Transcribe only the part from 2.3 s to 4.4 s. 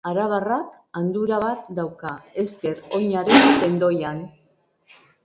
ezker oinaren tendoian.